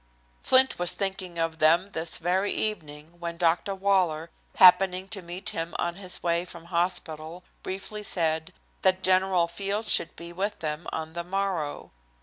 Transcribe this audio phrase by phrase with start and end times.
[0.41, 3.75] Flint was thinking of them this very evening when Dr.
[3.75, 8.51] Waller, happening to meet him on his way from hospital briefly said
[8.81, 11.91] that General Field should be with them on the morrow.